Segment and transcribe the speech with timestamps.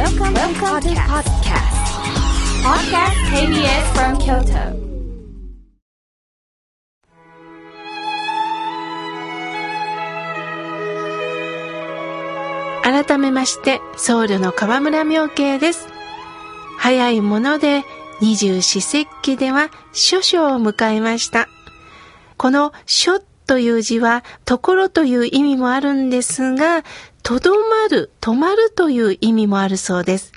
[0.00, 1.76] Welcome, Welcome to podcast.
[2.64, 4.72] Podcast KBS from Kyoto.
[12.82, 15.86] 改めまして僧侶の河村明慶です
[16.78, 17.84] 早いもので
[18.22, 21.46] 二十四節気では諸書を迎えました
[22.38, 26.84] この書という字はところという意味もあるんですが
[27.30, 30.32] とどまる、止まるという意味もあるそうです。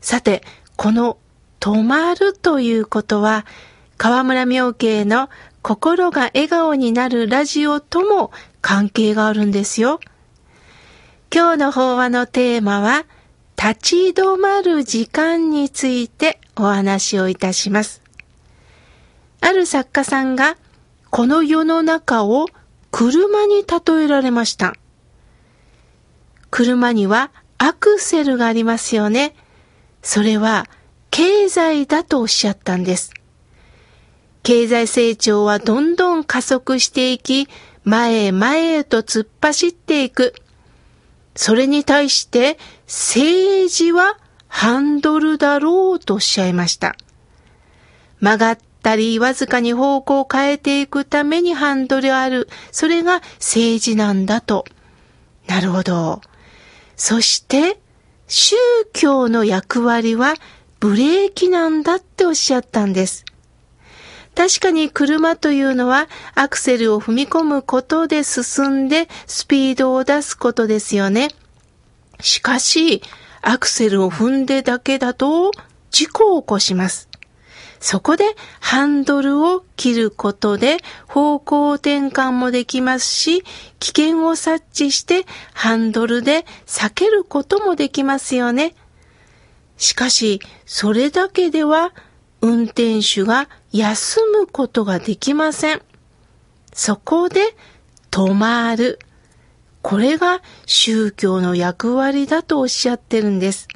[0.00, 0.44] さて、
[0.76, 1.18] この
[1.58, 3.44] 止まるということは、
[3.96, 5.28] 河村明慶の
[5.60, 8.30] 心が笑顔になるラジオとも
[8.62, 9.98] 関係があるんですよ。
[11.34, 13.04] 今日の法話のテーマは、
[13.60, 18.02] 立ち止まる時間についてお話をいたします。
[19.40, 20.58] ある作家さんが、
[21.10, 22.46] この世の中を
[22.92, 24.74] 車に例えられました。
[26.50, 29.34] 車にはアクセルがありますよね。
[30.02, 30.66] それは
[31.10, 33.12] 経済だとおっしゃったんです。
[34.42, 37.48] 経済成長はどんどん加速していき、
[37.84, 40.34] 前へ前へと突っ走っていく。
[41.34, 46.96] それに対して政治はハンドルだろうとおっしゃいました。
[48.20, 52.48] 曲がったりわずかに方向を変えていくためにハンドルある。
[52.72, 54.64] それが政治なんだと。
[55.46, 56.20] なるほど。
[56.98, 57.78] そして、
[58.26, 58.56] 宗
[58.92, 60.34] 教の役割は
[60.80, 63.24] ブレーキなんだっておっしゃったんです。
[64.34, 71.28] 確かに車というのはアクセルを踏み込むことで進んでスピードを出すことですよね。
[72.20, 73.02] しかし、
[73.42, 75.52] アクセルを踏んでだけだと
[75.90, 77.07] 事故を起こします。
[77.80, 78.24] そこで
[78.60, 83.44] ハンドルを切ることで方向転換もできますし、
[83.78, 88.74] 危険を察知してハンドルで避けることもできますよね。
[89.76, 91.92] しかし、それだけでは
[92.40, 95.82] 運転手が休むことができません。
[96.72, 97.54] そこで
[98.10, 98.98] 止まる。
[99.82, 103.68] これが宗教の役割だとおっしゃってるんです。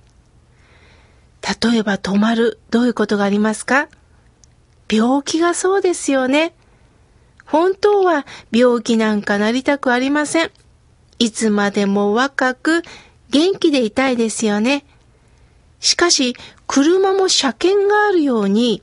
[1.43, 2.61] 例えば止まる。
[2.71, 3.89] どういうことがありますか？
[4.89, 6.55] 病気がそうですよね。
[7.45, 10.51] 本当は病気なんかなりたくありません。
[11.19, 12.83] いつまでも若く
[13.31, 14.85] 元気でいたいですよね。
[15.81, 16.37] しかし、
[16.67, 18.83] 車も車検があるように、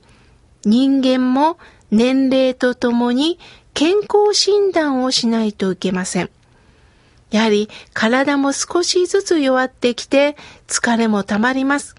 [0.64, 1.58] 人間も
[1.90, 3.38] 年齢とともに
[3.72, 6.30] 健康診断をしないといけません。
[7.30, 11.94] やはり体も少しずつ弱ってきて疲れもたまります。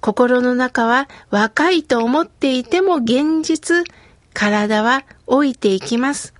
[0.00, 3.84] 心の中は若いと思っていても現実、
[4.32, 6.34] 体は老いていきます。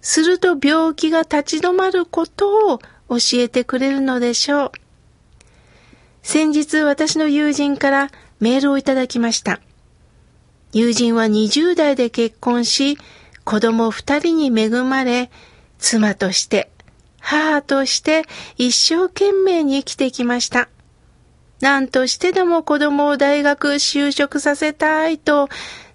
[0.00, 4.72] すると病気が立ち止まることを教えてくれるのでしょう。
[6.22, 9.60] 先日私の友人からメールをいただきました。
[10.72, 12.98] 友人は20代で結婚し、
[13.44, 15.30] 子供2人に恵まれ、
[15.78, 16.70] 妻として、
[17.20, 18.24] 母として
[18.56, 20.68] 一生懸命に生きてきました。
[21.60, 25.48] 何としてでも子供を大学就職させたいと、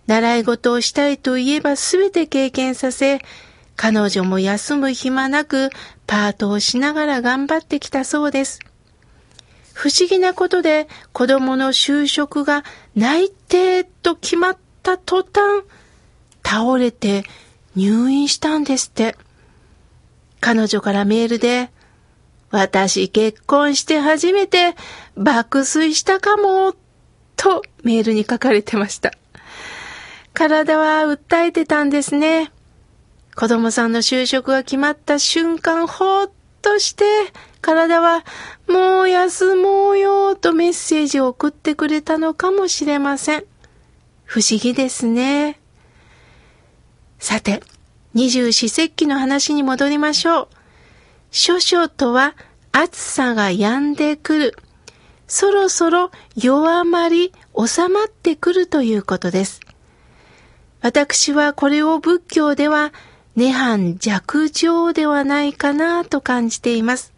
[0.08, 3.20] 習い事をしたいと言えば全て経験させ、
[3.76, 5.70] 彼女も休む暇なく
[6.08, 8.60] パートをしながら頑張ってきたそうです。
[9.74, 12.66] 不思議なことで子供の就職が
[12.96, 15.64] 内定と決まった途端、
[16.44, 17.24] 倒れて
[17.76, 19.16] 入院したんですって。
[20.42, 21.70] 彼女からメールで、
[22.52, 24.76] 私結婚して初めて
[25.16, 26.76] 爆睡したかも、
[27.36, 29.14] とメールに書かれてました。
[30.34, 32.52] 体は訴えてたんですね。
[33.36, 37.06] 子供さんの就職が決まった瞬間、ほっとして、
[37.62, 38.26] 体は
[38.68, 43.46] もう休もうよとメッセージを送ってくれたのかもしれません。
[44.26, 45.60] 不思議ですね。
[47.20, 47.62] さて、
[48.14, 50.59] 二十四節気の話に戻りましょう。
[51.32, 52.36] 諸々とは
[52.72, 54.58] 暑さが止んでくる。
[55.28, 59.62] そろそろ弱まり収まってくるということです。
[60.82, 62.94] 私はこれを仏教では
[63.36, 67.14] 涅槃弱情ではないかなと感じています。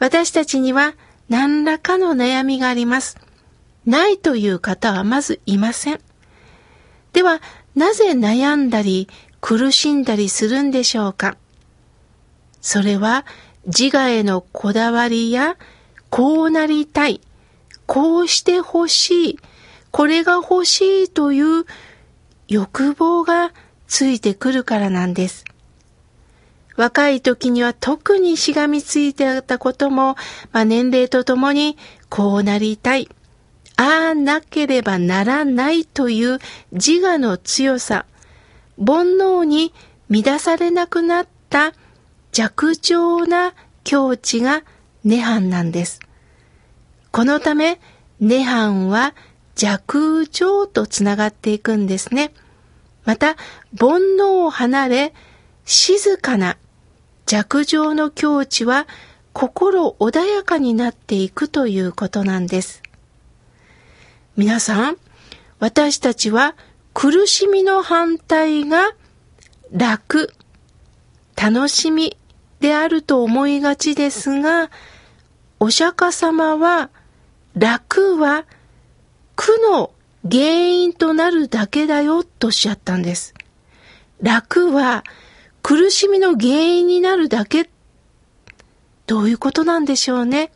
[0.00, 0.94] 私たちには
[1.28, 3.18] 何らかの悩みがあります。
[3.86, 6.00] ないという方はまずいません。
[7.12, 7.40] では、
[7.76, 9.08] なぜ悩んだり
[9.40, 11.36] 苦しんだりするんでしょうか？
[12.64, 13.26] それは
[13.66, 15.58] 自我へのこだわりや
[16.08, 17.20] こうなりたい、
[17.84, 19.38] こうしてほしい、
[19.90, 21.66] これが欲しいという
[22.48, 23.52] 欲望が
[23.86, 25.44] ついてくるからなんです。
[26.76, 30.16] 若い時には特にしがみついてあったことも、
[30.50, 31.76] まあ、年齢とともに
[32.08, 33.10] こうなりたい。
[33.76, 36.38] ああなければならないという
[36.72, 38.06] 自我の強さ、
[38.78, 39.74] 煩悩に
[40.08, 41.74] 乱されなくなった
[42.34, 43.54] 弱情な
[43.84, 44.64] 境地が
[45.04, 46.00] 涅槃なんです。
[47.12, 47.78] このため、
[48.20, 49.14] 涅槃は
[49.54, 52.34] 弱情とつながっていくんですね。
[53.04, 53.36] また、
[53.78, 55.14] 煩悩を離れ、
[55.64, 56.56] 静かな
[57.24, 58.88] 弱情の境地は
[59.32, 62.82] 心穏やかになっていくということなんです。
[64.36, 64.96] 皆さん、
[65.60, 66.56] 私たちは
[66.94, 68.92] 苦しみの反対が
[69.70, 70.34] 楽、
[71.36, 72.16] 楽しみ
[72.64, 74.70] であると思いがちですが、
[75.60, 76.88] お釈迦様は
[77.54, 78.46] 楽は
[79.36, 79.90] 苦の
[80.22, 83.34] 原因となるだけだよとおっしゃったんです。
[84.22, 85.04] 楽は
[85.62, 87.68] 苦しみの原因になるだけ。
[89.06, 90.50] どういうことなんでしょうね。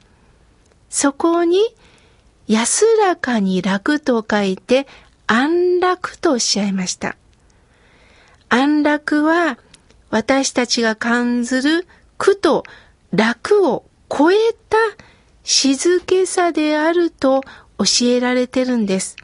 [0.88, 1.60] そこに
[2.46, 4.87] 安らかに楽と書いて
[5.26, 7.19] 安楽とおっしゃいました。
[8.49, 9.58] 安楽は
[10.08, 11.87] 私たちが感ずる
[12.19, 12.65] 苦と
[13.12, 14.37] 楽を超え
[14.69, 14.76] た
[15.44, 17.41] 静けさであると
[17.79, 19.17] 教えられてるんです。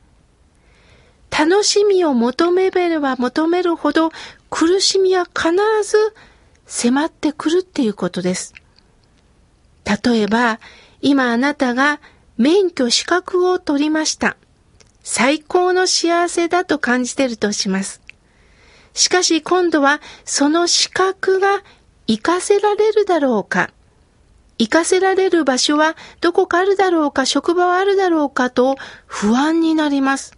[1.36, 4.10] 楽しみを求めれば求めるほど
[4.50, 5.50] 苦しみは必
[5.82, 6.14] ず
[6.66, 8.54] 迫ってくるっていうことです。
[9.84, 10.60] 例えば、
[11.02, 12.00] 今あなたが
[12.38, 14.36] 免許資格を取りました。
[15.02, 18.00] 最高の幸せだと感じてるとします。
[18.94, 21.62] しかし今度はその資格が
[22.06, 23.70] 活かせられるだろうか？
[24.58, 27.26] 活かせられる場所はどこかあるだろうか？
[27.26, 30.36] 職場はあるだろうかと不安になります。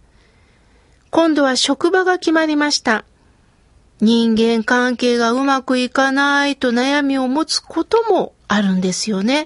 [1.09, 3.05] 今度は職場が決まりました。
[3.99, 9.45] 人間関係がうまくいかないと悩みを持つこともあるんですよね。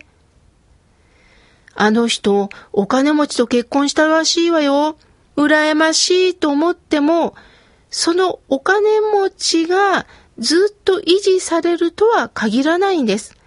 [1.73, 4.97] あの人、お金持ちと結婚したらしいわよ。
[5.37, 7.33] 羨ましいと思っても、
[7.89, 10.05] そのお金持ちが
[10.41, 13.37] ずっと維持されるとは限らないんです。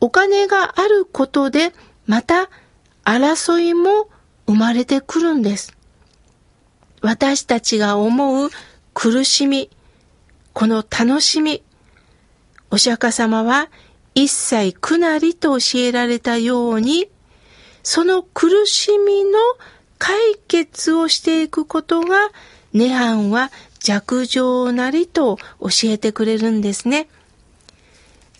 [0.00, 1.72] お金があることで、
[2.06, 2.50] また
[3.04, 4.10] 争いも
[4.46, 5.76] 生まれてくるんです。
[7.02, 8.50] 私たちが思う
[8.94, 9.70] 苦しみ、
[10.52, 11.62] この楽しみ、
[12.72, 13.70] お釈迦様は
[14.16, 17.08] 一切苦なりと教えられたように、
[17.84, 19.38] その苦しみの
[19.98, 22.30] 解決をしていくことが、
[22.74, 27.08] 涅槃は弱情なりと教えてくれるんですね。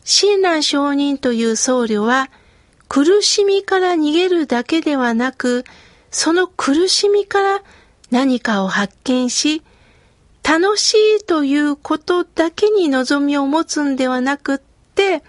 [0.05, 2.31] 親鸞上人という僧侶は、
[2.89, 5.65] 苦しみから逃げるだけではなく、
[6.11, 7.63] その苦しみから
[8.11, 9.63] 何かを発見し、
[10.43, 14.59] 楽しいということだけに望みを持つんではなくっ
[14.95, 15.23] て、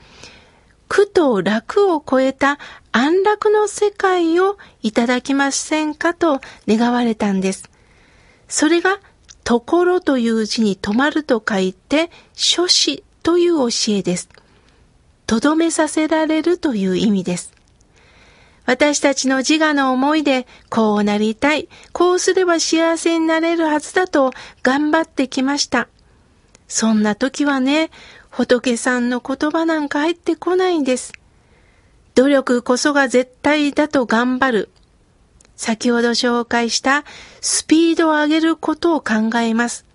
[0.87, 2.57] 苦と楽を超えた
[2.91, 7.69] 安楽の世界をいただきませんかと願われたんです。
[8.47, 8.99] それが、
[9.49, 14.29] ところという字に止まると書いて、諸子という教えです。
[15.25, 17.51] とどめさせられるという意味です。
[18.67, 25.87] 私たちの自我の思いで、こうなりたい、こうすれば幸せになれるはずだと頑張ってきました。
[26.67, 27.89] そんな時はね、
[28.29, 31.11] 仏さんの言葉なんか入ってこないんです。
[32.13, 34.69] 努力こそが絶対だと頑張る。
[35.59, 37.03] 先ほど紹介した
[37.41, 39.85] スピードを上げることを考えます。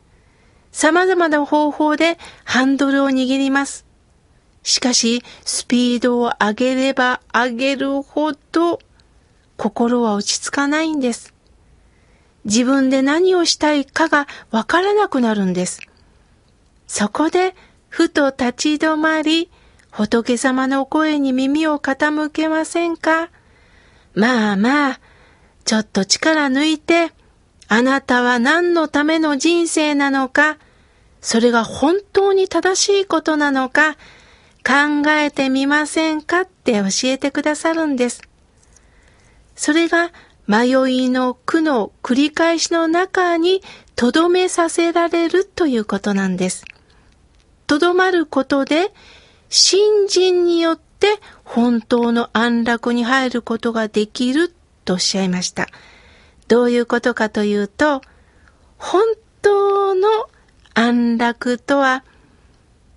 [0.72, 3.86] 様々な方法でハンドルを握ります。
[4.62, 8.78] しかし、スピードを上げれば上げるほど、
[9.56, 11.32] 心は落ち着かないんです。
[12.44, 15.80] 自分で何をしたいかがわからなくなるんです。
[16.86, 17.56] そこで、
[17.88, 19.50] ふと立ち止まり、
[19.90, 23.30] 仏様の声に耳を傾けませんか？
[24.14, 25.00] まあまあ、
[25.64, 27.12] ちょっと力抜いて、
[27.68, 30.58] あなたは何のための人生なのか、
[31.20, 33.94] それが本当に正しいことなのか、
[34.66, 38.22] 考えてみませんかって教えてくださるんです。
[39.56, 40.10] それが
[40.46, 43.62] 迷いの苦の繰り返しの中に
[43.96, 46.64] とどめさせられるということなんです。
[47.66, 48.92] とどまることで、
[49.48, 54.54] 信心によって本当の安楽に入ることができる
[54.84, 55.68] とおっしゃいました。
[56.48, 58.02] どういうことかというと、
[58.78, 59.02] 本
[59.42, 60.08] 当の
[60.74, 62.04] 安楽とは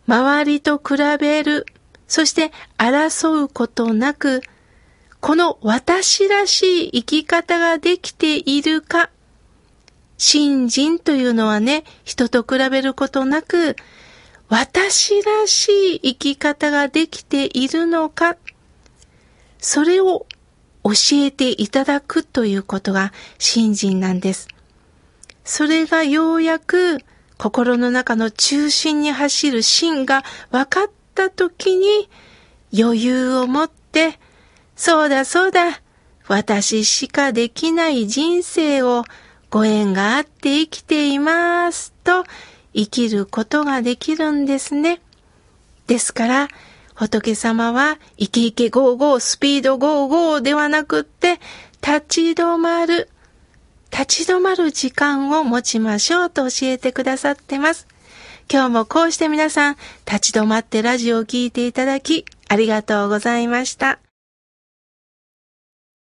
[0.07, 1.65] 周りと比べる、
[2.07, 4.41] そして争うことなく、
[5.19, 9.09] この私らしい生き方ができているか、
[10.17, 13.75] 信心というのはね、人と比べることなく、
[14.49, 18.37] 私らしい生き方ができているのか、
[19.59, 20.25] それを
[20.87, 20.93] 教
[21.25, 24.47] えていただくということが信心なんです。
[25.43, 26.99] それがようやく
[27.37, 32.09] 心の中の中心に走る芯が分かった時に
[32.77, 34.17] 余裕を持って、
[34.77, 35.81] そうだそうだ、
[36.27, 39.03] 私しかできない人生を
[39.49, 42.23] ご縁があって生きていますと
[42.73, 45.01] 生きることができるんですね。
[45.87, 46.47] ですから、
[46.97, 51.39] 仏様は、イケイケゴーゴー、スピードゴーゴーではなくって、
[51.79, 53.07] 立ち止まる、
[53.91, 57.85] 立ち止まる時間を持ちましょうと教えてくださってます。
[58.51, 59.77] 今日もこうして皆さん、
[60.07, 63.99] 立ち止まってラジオを聴いていただき、ありがとうございました。